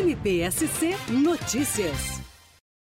[0.00, 2.22] NPSC Notícias.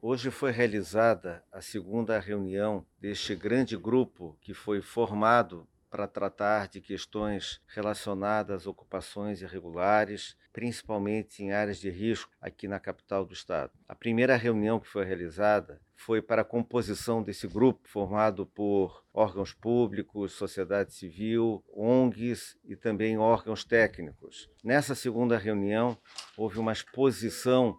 [0.00, 6.78] Hoje foi realizada a segunda reunião deste grande grupo que foi formado para tratar de
[6.78, 13.72] questões relacionadas a ocupações irregulares, principalmente em áreas de risco aqui na capital do estado.
[13.88, 19.54] A primeira reunião que foi realizada foi para a composição desse grupo, formado por órgãos
[19.54, 24.50] públicos, sociedade civil, ONGs e também órgãos técnicos.
[24.62, 25.96] Nessa segunda reunião,
[26.36, 27.74] houve uma exposição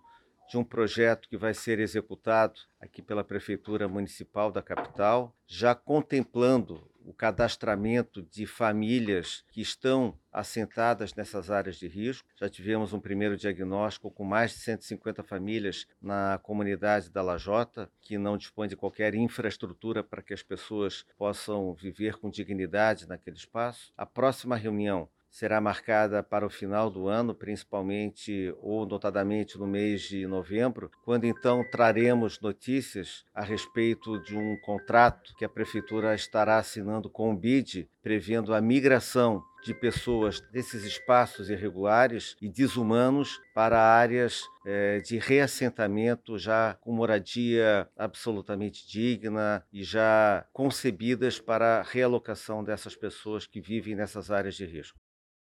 [0.49, 6.89] de um projeto que vai ser executado aqui pela Prefeitura Municipal da capital, já contemplando
[7.07, 12.27] o cadastramento de famílias que estão assentadas nessas áreas de risco.
[12.35, 18.17] Já tivemos um primeiro diagnóstico com mais de 150 famílias na comunidade da Lajota, que
[18.17, 23.93] não dispõe de qualquer infraestrutura para que as pessoas possam viver com dignidade naquele espaço.
[23.97, 30.01] A próxima reunião será marcada para o final do ano, principalmente ou notadamente no mês
[30.01, 36.57] de novembro, quando então traremos notícias a respeito de um contrato que a prefeitura estará
[36.57, 43.79] assinando com o BID, prevendo a migração de pessoas desses espaços irregulares e desumanos para
[43.79, 52.63] áreas eh, de reassentamento já com moradia absolutamente digna e já concebidas para a realocação
[52.63, 54.97] dessas pessoas que vivem nessas áreas de risco.